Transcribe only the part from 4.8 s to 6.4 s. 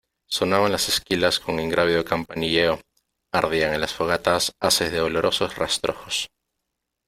de olorosos rastrojos,